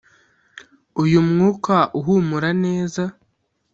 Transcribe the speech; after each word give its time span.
uyumwuka 1.01 1.75
uhumura 1.99 2.49
neza 2.63 3.03